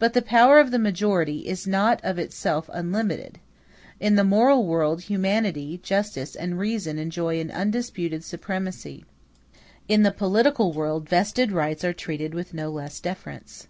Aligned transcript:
But 0.00 0.12
the 0.12 0.22
power 0.22 0.58
of 0.58 0.72
the 0.72 0.78
majority 0.80 1.46
is 1.46 1.68
not 1.68 2.00
of 2.02 2.18
itself 2.18 2.68
unlimited. 2.72 3.38
In 4.00 4.16
the 4.16 4.24
moral 4.24 4.66
world 4.66 5.02
humanity, 5.02 5.78
justice, 5.84 6.34
and 6.34 6.58
reason 6.58 6.98
enjoy 6.98 7.38
an 7.38 7.52
undisputed 7.52 8.24
supremacy; 8.24 9.04
in 9.86 10.02
the 10.02 10.10
political 10.10 10.72
world 10.72 11.08
vested 11.08 11.52
rights 11.52 11.84
are 11.84 11.92
treated 11.92 12.34
with 12.34 12.54
no 12.54 12.70
less 12.70 12.98
deference. 12.98 13.68